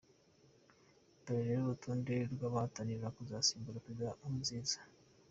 [1.23, 4.77] Dore rero urutonde ruhatanira kuzasimbura Perezida Nkurunziza.